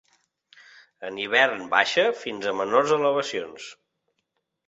[1.09, 3.67] En hivern baixa fins a menors elevacions.